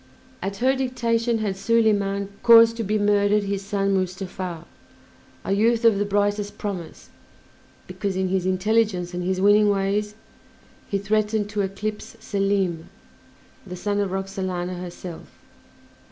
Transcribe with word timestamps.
At 0.41 0.57
her 0.57 0.75
dictation 0.75 1.37
had 1.37 1.55
Soliman 1.55 2.29
caused 2.41 2.75
to 2.77 2.83
be 2.83 2.97
murdered 2.97 3.43
his 3.43 3.61
son 3.63 3.93
Mustafa, 3.93 4.65
a 5.45 5.51
youth 5.51 5.85
of 5.85 5.99
the 5.99 6.05
brightest 6.05 6.57
promise, 6.57 7.09
because, 7.85 8.15
in 8.15 8.29
his 8.29 8.47
intelligence 8.47 9.13
and 9.13 9.23
his 9.23 9.39
winning 9.39 9.69
ways 9.69 10.15
he 10.89 10.97
threatened 10.97 11.51
to 11.51 11.61
eclipse 11.61 12.17
Selim, 12.19 12.89
the 13.63 13.75
son 13.75 13.99
of 13.99 14.09
Roxalana 14.09 14.73
herself. 14.79 15.29